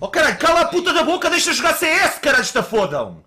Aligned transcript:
Oh 0.00 0.08
caralho, 0.08 0.38
cala 0.38 0.60
a 0.60 0.64
puta 0.66 0.92
da 0.92 1.02
boca, 1.02 1.28
deixa 1.30 1.50
eu 1.50 1.54
jogar 1.54 1.74
CS, 1.74 2.18
caralho, 2.20 2.42
está 2.42 2.62
fodam! 2.62 3.22